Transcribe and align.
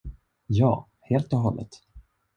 Ja, 0.47 0.85
helt 0.99 1.33
och 1.33 1.39
hållet. 1.39 1.69